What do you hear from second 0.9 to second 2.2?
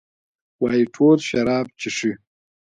ټول شراب چښي.